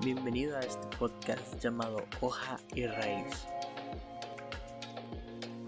Bienvenido 0.00 0.56
a 0.56 0.60
este 0.60 0.86
podcast 0.96 1.60
llamado 1.60 2.04
Hoja 2.20 2.56
y 2.72 2.86
Raíz. 2.86 3.48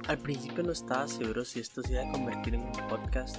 Al 0.06 0.18
principio 0.18 0.62
no 0.62 0.70
estaba 0.70 1.08
seguro 1.08 1.44
si 1.44 1.58
esto 1.58 1.82
se 1.82 1.94
iba 1.94 2.08
a 2.08 2.12
convertir 2.12 2.54
en 2.54 2.60
un 2.60 2.72
podcast, 2.88 3.38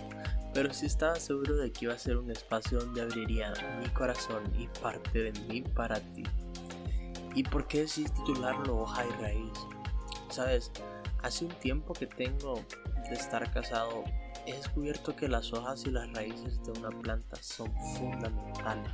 pero 0.53 0.73
sí 0.73 0.87
estaba 0.87 1.15
seguro 1.15 1.55
de 1.55 1.71
que 1.71 1.85
iba 1.85 1.93
a 1.93 1.97
ser 1.97 2.17
un 2.17 2.29
espacio 2.29 2.79
donde 2.79 3.01
abriría 3.01 3.53
mi 3.81 3.87
corazón 3.91 4.43
y 4.59 4.67
parte 4.81 5.31
de 5.31 5.39
mí 5.47 5.61
para 5.61 6.01
ti. 6.01 6.23
¿Y 7.35 7.43
por 7.43 7.67
qué 7.67 7.83
decidí 7.83 8.09
titularlo 8.09 8.79
Hoja 8.79 9.05
y 9.05 9.21
Raíz? 9.21 9.53
Sabes, 10.29 10.73
hace 11.23 11.45
un 11.45 11.53
tiempo 11.59 11.93
que 11.93 12.07
tengo 12.07 12.59
de 13.09 13.15
estar 13.15 13.49
casado, 13.53 14.03
he 14.45 14.51
descubierto 14.51 15.15
que 15.15 15.29
las 15.29 15.53
hojas 15.53 15.85
y 15.85 15.91
las 15.91 16.11
raíces 16.11 16.61
de 16.65 16.71
una 16.73 16.89
planta 16.89 17.37
son 17.41 17.71
fundamentales. 17.95 18.91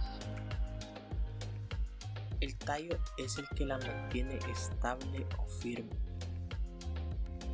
El 2.39 2.57
tallo 2.57 2.97
es 3.17 3.37
el 3.37 3.47
que 3.49 3.65
la 3.65 3.77
mantiene 3.79 4.39
estable 4.49 5.27
o 5.37 5.47
firme. 5.47 5.97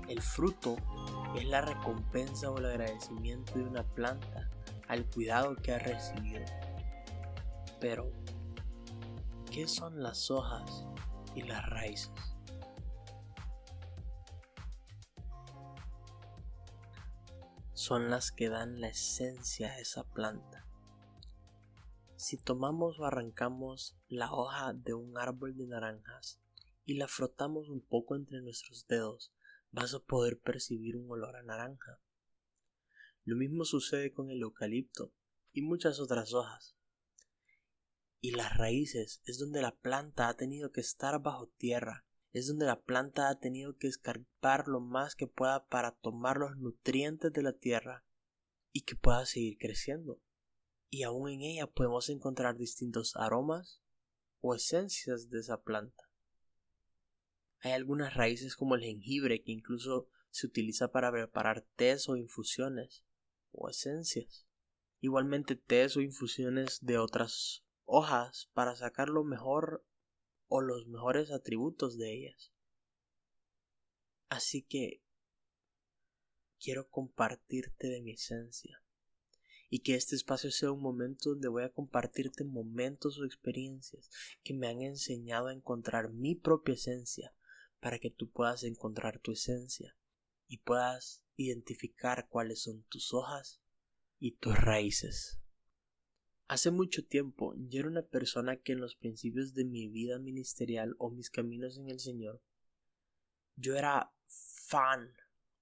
El 0.10 0.22
fruto 0.22 0.76
es 1.36 1.46
la 1.46 1.62
recompensa 1.62 2.52
o 2.52 2.58
el 2.58 2.66
agradecimiento 2.66 3.54
de 3.54 3.64
una 3.64 3.84
planta 3.84 4.50
al 4.88 5.06
cuidado 5.06 5.56
que 5.56 5.74
ha 5.74 5.80
recibido. 5.80 6.44
Pero, 7.80 8.12
¿qué 9.52 9.68
son 9.68 10.04
las 10.04 10.30
hojas 10.30 10.86
y 11.34 11.44
las 11.44 11.66
raíces? 11.70 12.34
son 17.84 18.10
las 18.10 18.32
que 18.32 18.48
dan 18.48 18.80
la 18.80 18.88
esencia 18.88 19.68
a 19.68 19.80
esa 19.80 20.06
planta. 20.06 20.53
Si 22.24 22.38
tomamos 22.38 23.00
o 23.00 23.06
arrancamos 23.06 23.98
la 24.08 24.32
hoja 24.32 24.74
de 24.74 24.94
un 24.94 25.18
árbol 25.18 25.58
de 25.58 25.68
naranjas 25.68 26.40
y 26.86 26.94
la 26.94 27.10
frotamos 27.10 27.68
un 27.68 27.82
poco 27.82 28.16
entre 28.16 28.42
nuestros 28.42 28.88
dedos, 28.88 29.34
vas 29.72 29.94
a 29.94 30.00
poder 30.00 30.40
percibir 30.40 30.96
un 30.96 31.12
olor 31.12 31.36
a 31.36 31.44
naranja. 31.44 32.00
Lo 33.26 33.36
mismo 33.36 33.66
sucede 33.66 34.14
con 34.14 34.30
el 34.30 34.42
eucalipto 34.42 35.14
y 35.52 35.64
muchas 35.64 36.00
otras 36.00 36.34
hojas. 36.34 36.78
Y 38.22 38.32
las 38.32 38.56
raíces 38.56 39.22
es 39.26 39.38
donde 39.38 39.62
la 39.62 39.76
planta 39.76 40.30
ha 40.30 40.38
tenido 40.38 40.72
que 40.72 40.80
estar 40.80 41.22
bajo 41.22 41.48
tierra 41.58 42.06
es 42.34 42.48
donde 42.48 42.66
la 42.66 42.82
planta 42.82 43.30
ha 43.30 43.40
tenido 43.40 43.78
que 43.78 43.88
escarpar 43.88 44.68
lo 44.68 44.80
más 44.80 45.16
que 45.16 45.28
pueda 45.28 45.68
para 45.68 45.92
tomar 45.92 46.38
los 46.38 46.58
nutrientes 46.58 47.32
de 47.32 47.44
la 47.44 47.54
tierra 47.54 48.04
y 48.72 48.82
que 48.82 48.96
pueda 48.96 49.26
seguir 49.28 49.60
creciendo. 49.60 50.20
Y 50.94 51.02
aún 51.02 51.28
en 51.28 51.42
ella 51.42 51.66
podemos 51.66 52.08
encontrar 52.10 52.56
distintos 52.56 53.16
aromas 53.16 53.82
o 54.42 54.54
esencias 54.54 55.32
de 55.32 55.40
esa 55.40 55.64
planta. 55.64 56.08
Hay 57.62 57.72
algunas 57.72 58.14
raíces 58.14 58.56
como 58.56 58.76
el 58.76 58.82
jengibre 58.82 59.42
que 59.42 59.54
incluso 59.54 60.08
se 60.30 60.46
utiliza 60.46 60.92
para 60.92 61.12
preparar 61.12 61.66
tés 61.76 62.08
o 62.10 62.16
infusiones 62.16 63.04
o 63.52 63.70
esencias. 63.70 64.46
Igualmente 65.00 65.56
tés 65.56 65.98
o 65.98 66.02
infusiones 66.02 66.78
de 66.86 67.00
otras 67.00 67.66
hojas 67.86 68.52
para 68.54 68.76
sacar 68.76 69.10
lo 69.10 69.24
mejor 69.24 69.84
o 70.48 70.62
los 70.62 70.86
mejores 70.86 71.32
atributos 71.32 71.98
de 71.98 72.14
ellas. 72.14 72.54
Así 74.30 74.62
que 74.62 75.02
quiero 76.60 76.88
compartirte 76.88 77.88
de 77.88 78.04
mi 78.04 78.12
esencia 78.12 78.83
y 79.74 79.80
que 79.80 79.96
este 79.96 80.16
espacio 80.16 80.52
sea 80.52 80.72
un 80.72 80.82
momento 80.82 81.32
donde 81.32 81.48
voy 81.48 81.64
a 81.64 81.74
compartirte 81.74 82.44
momentos 82.44 83.18
o 83.18 83.26
experiencias 83.26 84.12
que 84.44 84.54
me 84.54 84.68
han 84.68 84.84
enseñado 84.84 85.48
a 85.48 85.54
encontrar 85.54 86.12
mi 86.12 86.36
propia 86.36 86.76
esencia 86.76 87.34
para 87.80 87.98
que 87.98 88.12
tú 88.12 88.30
puedas 88.30 88.64
encontrar 88.66 89.18
tu 89.18 89.32
esencia 89.32 89.98
y 90.46 90.60
puedas 90.60 91.24
identificar 91.38 92.28
cuáles 92.30 92.62
son 92.62 92.84
tus 92.84 93.16
hojas 93.16 93.64
y 94.20 94.34
tus 94.34 94.56
raíces. 94.56 95.42
Hace 96.48 96.70
mucho 96.70 97.04
tiempo 97.04 97.56
yo 97.58 97.80
era 97.80 97.90
una 97.90 98.04
persona 98.04 98.58
que 98.58 98.74
en 98.74 98.80
los 98.80 98.96
principios 98.96 99.56
de 99.56 99.66
mi 99.66 99.90
vida 99.90 100.20
ministerial 100.20 100.94
o 101.00 101.10
mis 101.10 101.32
caminos 101.32 101.80
en 101.80 101.90
el 101.90 102.00
Señor, 102.00 102.44
yo 103.56 103.76
era 103.76 104.14
fan 104.28 105.10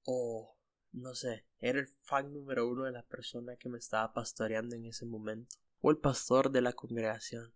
o 0.04 0.58
no 0.92 1.16
sé, 1.16 1.46
era 1.62 1.80
el 1.80 1.88
fan 1.88 2.34
número 2.34 2.68
uno 2.68 2.84
de 2.84 2.92
la 2.92 3.04
persona 3.04 3.56
que 3.56 3.70
me 3.70 3.78
estaba 3.78 4.14
pastoreando 4.14 4.76
en 4.76 4.86
ese 4.86 5.06
momento, 5.06 5.58
o 5.80 5.92
el 5.92 5.98
pastor 5.98 6.52
de 6.52 6.62
la 6.62 6.74
congregación. 6.74 7.54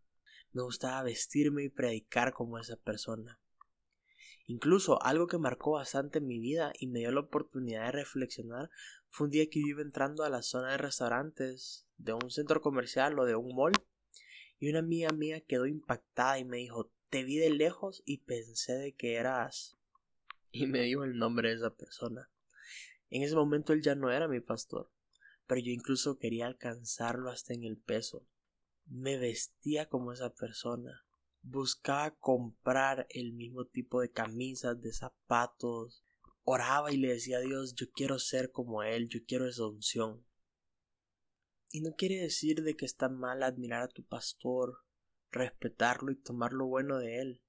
Me 0.53 0.61
gustaba 0.61 1.03
vestirme 1.03 1.63
y 1.63 1.69
predicar 1.69 2.31
como 2.31 2.59
esa 2.59 2.77
persona. 2.77 3.39
Incluso 4.47 5.01
algo 5.01 5.25
que 5.25 5.39
marcó 5.39 5.71
bastante 5.71 6.21
mi 6.21 6.39
vida 6.39 6.71
y 6.79 6.87
me 6.87 6.99
dio 6.99 7.11
la 7.11 7.21
oportunidad 7.21 7.85
de 7.85 7.91
reflexionar 7.91 8.69
fue 9.09 9.25
un 9.25 9.31
día 9.31 9.49
que 9.49 9.59
yo 9.59 9.67
iba 9.67 9.81
entrando 9.81 10.23
a 10.23 10.29
la 10.29 10.43
zona 10.43 10.71
de 10.71 10.77
restaurantes 10.77 11.87
de 11.97 12.13
un 12.13 12.29
centro 12.29 12.61
comercial 12.61 13.17
o 13.19 13.25
de 13.25 13.35
un 13.35 13.55
mall 13.55 13.73
y 14.59 14.69
una 14.69 14.79
amiga 14.79 15.09
mía 15.09 15.41
quedó 15.41 15.65
impactada 15.65 16.37
y 16.37 16.45
me 16.45 16.57
dijo 16.57 16.91
te 17.09 17.23
vi 17.23 17.37
de 17.37 17.49
lejos 17.49 18.03
y 18.05 18.19
pensé 18.19 18.73
de 18.73 18.93
que 18.93 19.15
eras 19.15 19.77
y 20.51 20.67
me 20.67 20.81
dijo 20.81 21.03
el 21.03 21.17
nombre 21.17 21.49
de 21.49 21.55
esa 21.55 21.75
persona. 21.75 22.29
En 23.15 23.23
ese 23.23 23.35
momento 23.35 23.71
él 23.71 23.81
ya 23.81 23.95
no 23.95 24.11
era 24.11 24.27
mi 24.27 24.41
pastor, 24.41 24.91
pero 25.47 25.61
yo 25.61 25.71
incluso 25.71 26.17
quería 26.17 26.47
alcanzarlo 26.47 27.29
hasta 27.29 27.53
en 27.53 27.63
el 27.63 27.77
peso. 27.77 28.27
Me 28.87 29.17
vestía 29.17 29.87
como 29.87 30.11
esa 30.11 30.33
persona, 30.33 31.05
buscaba 31.41 32.11
comprar 32.17 33.07
el 33.09 33.31
mismo 33.31 33.63
tipo 33.67 34.01
de 34.01 34.11
camisas, 34.11 34.81
de 34.81 34.91
zapatos, 34.91 36.03
oraba 36.43 36.91
y 36.91 36.97
le 36.97 37.07
decía 37.07 37.37
a 37.37 37.39
Dios, 37.39 37.73
yo 37.75 37.89
quiero 37.89 38.19
ser 38.19 38.51
como 38.51 38.83
Él, 38.83 39.07
yo 39.07 39.21
quiero 39.25 39.47
esa 39.47 39.65
unción. 39.65 40.27
Y 41.69 41.79
no 41.83 41.95
quiere 41.95 42.17
decir 42.17 42.63
de 42.63 42.75
que 42.75 42.83
está 42.83 43.07
mal 43.07 43.43
admirar 43.43 43.83
a 43.83 43.87
tu 43.87 44.05
pastor, 44.05 44.79
respetarlo 45.31 46.11
y 46.11 46.17
tomar 46.17 46.51
lo 46.51 46.67
bueno 46.67 46.97
de 46.97 47.21
él. 47.21 47.41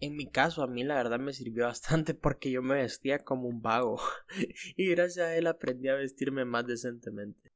En 0.00 0.16
mi 0.16 0.30
caso, 0.30 0.62
a 0.62 0.66
mí 0.66 0.84
la 0.84 0.96
verdad 0.96 1.18
me 1.18 1.32
sirvió 1.32 1.64
bastante 1.64 2.14
porque 2.14 2.50
yo 2.50 2.62
me 2.62 2.74
vestía 2.74 3.20
como 3.24 3.48
un 3.48 3.62
vago 3.62 4.00
y 4.76 4.88
gracias 4.90 5.26
a 5.26 5.36
él 5.36 5.46
aprendí 5.46 5.88
a 5.88 5.94
vestirme 5.94 6.44
más 6.44 6.66
decentemente. 6.66 7.52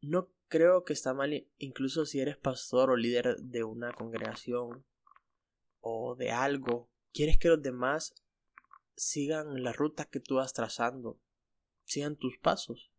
No 0.00 0.30
creo 0.48 0.84
que 0.84 0.92
está 0.92 1.14
mal 1.14 1.46
incluso 1.58 2.06
si 2.06 2.20
eres 2.20 2.36
pastor 2.36 2.90
o 2.90 2.96
líder 2.96 3.36
de 3.38 3.64
una 3.64 3.92
congregación 3.92 4.84
o 5.80 6.14
de 6.16 6.30
algo. 6.30 6.90
Quieres 7.12 7.38
que 7.38 7.48
los 7.48 7.62
demás 7.62 8.14
sigan 8.94 9.62
la 9.62 9.72
ruta 9.72 10.06
que 10.06 10.20
tú 10.20 10.36
vas 10.36 10.52
trazando, 10.52 11.20
sigan 11.84 12.16
tus 12.16 12.38
pasos. 12.38 12.90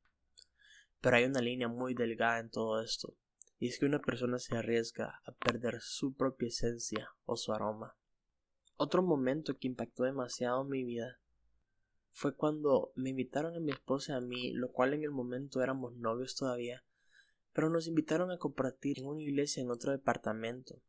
Pero 1.01 1.17
hay 1.17 1.25
una 1.25 1.41
línea 1.41 1.67
muy 1.67 1.93
delgada 1.93 2.39
en 2.39 2.49
todo 2.49 2.81
esto, 2.81 3.15
y 3.59 3.67
es 3.67 3.79
que 3.79 3.85
una 3.85 3.99
persona 3.99 4.39
se 4.39 4.55
arriesga 4.55 5.21
a 5.25 5.31
perder 5.33 5.79
su 5.81 6.15
propia 6.15 6.47
esencia 6.47 7.09
o 7.25 7.35
su 7.35 7.53
aroma. 7.53 7.95
Otro 8.79 9.01
momento 9.01 9.57
que 9.57 9.67
impactó 9.67 10.03
demasiado 10.03 10.63
mi 10.63 10.83
vida 10.83 11.19
fue 12.11 12.35
cuando 12.35 12.91
me 12.95 13.09
invitaron 13.09 13.55
a 13.55 13.59
mi 13.59 13.71
esposa 13.71 14.13
y 14.13 14.15
a 14.15 14.21
mí, 14.21 14.53
lo 14.53 14.69
cual 14.69 14.93
en 14.93 15.03
el 15.03 15.09
momento 15.09 15.63
éramos 15.63 15.95
novios 15.95 16.35
todavía, 16.35 16.85
pero 17.53 17.71
nos 17.71 17.87
invitaron 17.87 18.29
a 18.29 18.37
compartir 18.37 18.99
en 18.99 19.07
una 19.07 19.21
iglesia 19.21 19.63
en 19.63 19.71
otro 19.71 19.91
departamento 19.91 20.79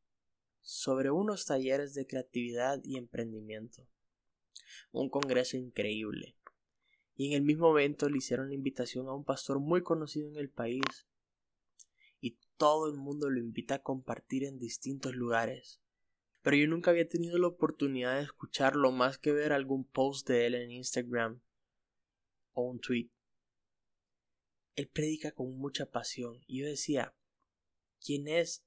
sobre 0.60 1.10
unos 1.10 1.47
talleres 1.47 1.94
de 1.94 2.06
creatividad 2.06 2.78
y 2.84 2.99
emprendimiento. 2.99 3.88
Un 4.93 5.08
congreso 5.08 5.56
increíble. 5.56 6.37
Y 7.17 7.29
en 7.29 7.32
el 7.32 7.43
mismo 7.43 7.70
evento 7.70 8.11
le 8.11 8.19
hicieron 8.19 8.49
la 8.49 8.55
invitación 8.55 9.08
a 9.08 9.14
un 9.14 9.25
pastor 9.25 9.61
muy 9.61 9.82
conocido 9.82 10.29
en 10.29 10.37
el 10.37 10.50
país. 10.50 11.08
Y 12.20 12.38
todo 12.58 12.87
el 12.87 12.99
mundo 12.99 13.31
lo 13.31 13.41
invita 13.41 13.76
a 13.76 13.82
compartir 13.82 14.44
en 14.44 14.58
distintos 14.58 15.14
lugares. 15.14 15.81
Pero 16.43 16.56
yo 16.56 16.67
nunca 16.69 16.90
había 16.90 17.08
tenido 17.08 17.38
la 17.38 17.49
oportunidad 17.49 18.17
de 18.17 18.23
escucharlo 18.23 18.93
más 18.93 19.19
que 19.19 19.32
ver 19.32 19.52
algún 19.52 19.85
post 19.85 20.29
de 20.29 20.46
él 20.46 20.55
en 20.55 20.70
Instagram 20.70 21.40
o 22.52 22.62
un 22.62 22.81
tweet 22.81 23.11
él 24.79 24.88
predica 24.88 25.32
con 25.32 25.58
mucha 25.58 25.90
pasión. 25.90 26.40
Y 26.46 26.61
yo 26.61 26.67
decía, 26.67 27.12
¿quién 28.00 28.29
es? 28.29 28.64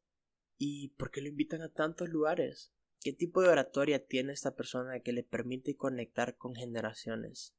¿Y 0.58 0.90
por 0.90 1.10
qué 1.10 1.22
lo 1.22 1.30
invitan 1.30 1.62
a 1.62 1.72
tantos 1.72 2.10
lugares? 2.10 2.74
¿Qué 3.00 3.14
tipo 3.14 3.42
de 3.42 3.48
oratoria 3.48 4.06
tiene 4.06 4.34
esta 4.34 4.54
persona 4.54 5.00
que 5.00 5.14
le 5.14 5.24
permite 5.24 5.78
conectar 5.78 6.36
con 6.36 6.54
generaciones? 6.54 7.56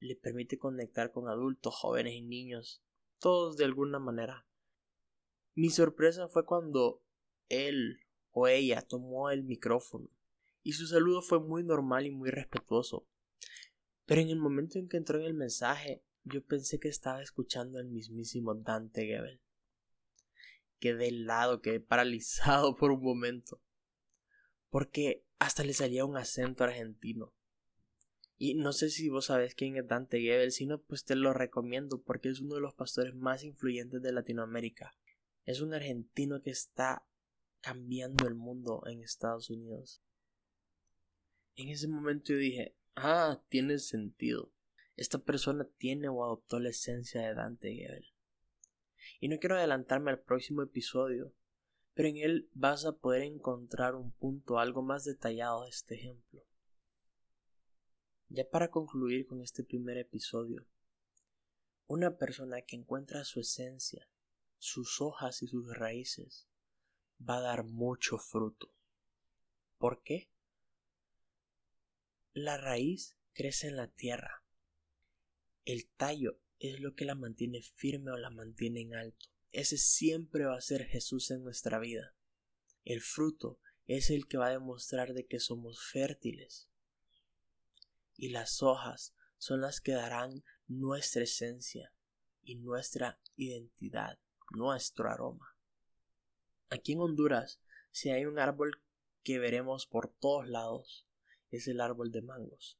Le 0.00 0.16
permite 0.16 0.58
conectar 0.58 1.12
con 1.12 1.28
adultos, 1.28 1.74
jóvenes 1.74 2.14
y 2.14 2.22
niños, 2.22 2.82
todos 3.18 3.58
de 3.58 3.66
alguna 3.66 3.98
manera. 3.98 4.46
Mi 5.54 5.68
sorpresa 5.68 6.28
fue 6.28 6.46
cuando 6.46 7.04
él 7.50 8.00
o 8.38 8.48
ella 8.48 8.82
tomó 8.82 9.30
el 9.30 9.44
micrófono 9.44 10.10
y 10.62 10.72
su 10.72 10.86
saludo 10.86 11.22
fue 11.22 11.40
muy 11.40 11.64
normal 11.64 12.04
y 12.04 12.10
muy 12.10 12.28
respetuoso. 12.28 13.08
Pero 14.04 14.20
en 14.20 14.28
el 14.28 14.36
momento 14.36 14.78
en 14.78 14.90
que 14.90 14.98
entró 14.98 15.18
en 15.18 15.24
el 15.24 15.32
mensaje, 15.32 16.02
yo 16.22 16.44
pensé 16.44 16.78
que 16.78 16.88
estaba 16.88 17.22
escuchando 17.22 17.78
al 17.78 17.86
mismísimo 17.86 18.54
Dante 18.54 19.06
Gebel. 19.06 19.40
quedé 20.78 21.08
helado, 21.08 21.62
quedé 21.62 21.80
paralizado 21.80 22.76
por 22.76 22.90
un 22.90 23.02
momento. 23.02 23.62
Porque 24.68 25.24
hasta 25.38 25.64
le 25.64 25.72
salía 25.72 26.04
un 26.04 26.18
acento 26.18 26.62
argentino. 26.62 27.32
Y 28.36 28.52
no 28.52 28.74
sé 28.74 28.90
si 28.90 29.08
vos 29.08 29.26
sabés 29.26 29.54
quién 29.54 29.76
es 29.76 29.88
Dante 29.88 30.20
Gebel, 30.20 30.52
si 30.52 30.66
no, 30.66 30.82
pues 30.82 31.04
te 31.04 31.16
lo 31.16 31.32
recomiendo 31.32 32.02
porque 32.02 32.28
es 32.28 32.40
uno 32.42 32.56
de 32.56 32.60
los 32.60 32.74
pastores 32.74 33.14
más 33.14 33.44
influyentes 33.44 34.02
de 34.02 34.12
Latinoamérica. 34.12 34.94
Es 35.46 35.62
un 35.62 35.72
argentino 35.72 36.42
que 36.42 36.50
está 36.50 37.06
cambiando 37.66 38.28
el 38.28 38.36
mundo 38.36 38.84
en 38.86 39.00
Estados 39.00 39.50
Unidos. 39.50 40.00
En 41.56 41.68
ese 41.68 41.88
momento 41.88 42.32
yo 42.32 42.38
dije, 42.38 42.76
ah, 42.94 43.42
tiene 43.48 43.80
sentido. 43.80 44.52
Esta 44.94 45.18
persona 45.18 45.64
tiene 45.76 46.08
o 46.08 46.24
adoptó 46.24 46.60
la 46.60 46.68
esencia 46.68 47.22
de 47.22 47.34
Dante 47.34 47.74
Gebel. 47.74 48.06
Y 49.18 49.26
no 49.26 49.38
quiero 49.40 49.56
adelantarme 49.56 50.12
al 50.12 50.20
próximo 50.20 50.62
episodio, 50.62 51.34
pero 51.92 52.08
en 52.08 52.18
él 52.18 52.48
vas 52.52 52.84
a 52.84 52.98
poder 52.98 53.22
encontrar 53.22 53.96
un 53.96 54.12
punto 54.12 54.60
algo 54.60 54.82
más 54.82 55.02
detallado 55.02 55.64
de 55.64 55.70
este 55.70 55.96
ejemplo. 55.96 56.46
Ya 58.28 58.48
para 58.48 58.70
concluir 58.70 59.26
con 59.26 59.42
este 59.42 59.64
primer 59.64 59.98
episodio, 59.98 60.68
una 61.88 62.16
persona 62.16 62.62
que 62.62 62.76
encuentra 62.76 63.24
su 63.24 63.40
esencia, 63.40 64.08
sus 64.56 65.00
hojas 65.00 65.42
y 65.42 65.48
sus 65.48 65.76
raíces, 65.76 66.46
va 67.20 67.38
a 67.38 67.42
dar 67.42 67.64
mucho 67.64 68.18
fruto. 68.18 68.72
¿Por 69.78 70.02
qué? 70.02 70.30
La 72.32 72.56
raíz 72.56 73.16
crece 73.32 73.68
en 73.68 73.76
la 73.76 73.88
tierra. 73.88 74.42
El 75.64 75.86
tallo 75.96 76.38
es 76.58 76.80
lo 76.80 76.94
que 76.94 77.04
la 77.04 77.14
mantiene 77.14 77.62
firme 77.62 78.10
o 78.10 78.16
la 78.16 78.30
mantiene 78.30 78.80
en 78.80 78.94
alto. 78.94 79.26
Ese 79.52 79.78
siempre 79.78 80.44
va 80.44 80.56
a 80.56 80.60
ser 80.60 80.86
Jesús 80.86 81.30
en 81.30 81.42
nuestra 81.42 81.78
vida. 81.78 82.14
El 82.84 83.00
fruto 83.00 83.58
es 83.86 84.10
el 84.10 84.26
que 84.26 84.36
va 84.36 84.46
a 84.46 84.50
demostrar 84.50 85.12
de 85.12 85.26
que 85.26 85.40
somos 85.40 85.82
fértiles, 85.82 86.68
y 88.16 88.30
las 88.30 88.62
hojas 88.62 89.14
son 89.38 89.60
las 89.60 89.80
que 89.80 89.92
darán 89.92 90.44
nuestra 90.66 91.22
esencia 91.22 91.92
y 92.42 92.56
nuestra 92.56 93.20
identidad, 93.36 94.18
nuestro 94.50 95.10
aroma. 95.10 95.55
Aquí 96.68 96.92
en 96.92 97.00
Honduras, 97.00 97.60
si 97.90 98.10
hay 98.10 98.24
un 98.24 98.38
árbol 98.38 98.82
que 99.22 99.38
veremos 99.38 99.86
por 99.86 100.08
todos 100.08 100.48
lados, 100.48 101.06
es 101.50 101.68
el 101.68 101.80
árbol 101.80 102.10
de 102.10 102.22
mangos. 102.22 102.78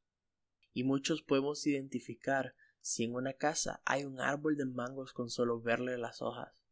Y 0.72 0.84
muchos 0.84 1.22
podemos 1.22 1.66
identificar 1.66 2.54
si 2.80 3.04
en 3.04 3.14
una 3.14 3.32
casa 3.32 3.80
hay 3.84 4.04
un 4.04 4.20
árbol 4.20 4.56
de 4.56 4.66
mangos 4.66 5.12
con 5.12 5.30
solo 5.30 5.60
verle 5.60 5.98
las 5.98 6.22
hojas. 6.22 6.62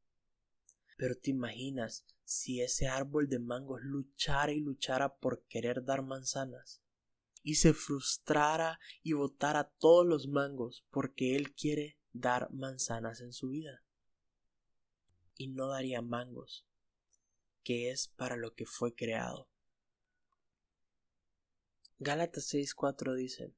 Pero 0.97 1.17
te 1.17 1.31
imaginas 1.31 2.05
si 2.25 2.61
ese 2.61 2.89
árbol 2.89 3.29
de 3.29 3.39
mangos 3.39 3.83
luchara 3.83 4.53
y 4.53 4.61
luchara 4.61 5.17
por 5.17 5.45
querer 5.47 5.85
dar 5.85 6.03
manzanas 6.03 6.83
y 7.45 7.57
se 7.57 7.75
frustrara 7.75 8.81
y 9.03 9.13
botara 9.13 9.71
todos 9.79 10.07
los 10.07 10.27
mangos 10.29 10.85
porque 10.91 11.37
él 11.37 11.55
quiere 11.55 11.99
dar 12.13 12.51
manzanas 12.53 13.21
en 13.21 13.33
su 13.33 13.49
vida. 13.49 13.85
Y 15.37 15.49
no 15.49 15.69
daría 15.69 16.01
mangos, 16.01 16.67
que 17.65 17.91
es 17.91 18.09
para 18.17 18.37
lo 18.37 18.55
que 18.55 18.67
fue 18.67 18.95
creado. 18.95 19.49
Gálatas 21.99 22.53
6:4 22.53 23.15
dice, 23.15 23.55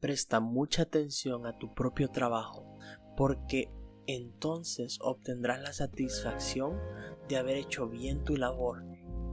Presta 0.00 0.40
mucha 0.40 0.82
atención 0.82 1.46
a 1.46 1.58
tu 1.58 1.74
propio 1.74 2.08
trabajo, 2.08 2.78
porque 3.16 3.70
entonces 4.06 4.98
obtendrás 5.02 5.60
la 5.60 5.72
satisfacción 5.72 6.80
de 7.28 7.36
haber 7.36 7.56
hecho 7.56 7.86
bien 7.86 8.24
tu 8.24 8.36
labor 8.36 8.82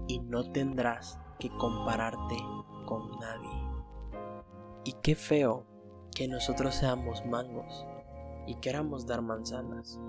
y 0.07 0.19
no 0.19 0.51
tendrás 0.51 1.17
que 1.39 1.49
compararte 1.49 2.35
con 2.85 3.17
nadie. 3.19 3.49
Y 4.83 4.93
qué 5.01 5.15
feo 5.15 5.65
que 6.13 6.27
nosotros 6.27 6.75
seamos 6.75 7.25
mangos 7.25 7.85
y 8.45 8.55
queramos 8.55 9.07
dar 9.07 9.21
manzanas 9.21 9.99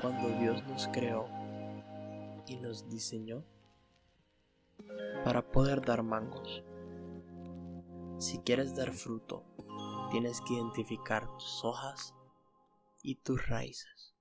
cuando 0.00 0.28
Dios 0.38 0.64
nos 0.66 0.88
creó 0.88 1.45
y 2.46 2.56
nos 2.56 2.88
diseñó 2.88 3.44
para 5.24 5.50
poder 5.50 5.82
dar 5.82 6.02
mangos. 6.02 6.62
Si 8.18 8.38
quieres 8.38 8.74
dar 8.74 8.92
fruto, 8.92 9.44
tienes 10.10 10.40
que 10.40 10.54
identificar 10.54 11.28
tus 11.36 11.64
hojas 11.64 12.14
y 13.02 13.16
tus 13.16 13.46
raíces. 13.48 14.15